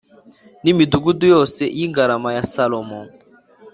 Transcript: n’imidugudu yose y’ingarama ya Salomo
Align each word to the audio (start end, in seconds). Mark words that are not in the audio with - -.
n’imidugudu 0.63 1.23
yose 1.33 1.61
y’ingarama 1.77 2.29
ya 2.37 2.43
Salomo 2.53 2.99